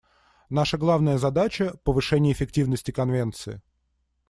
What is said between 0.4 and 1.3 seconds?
Наша главная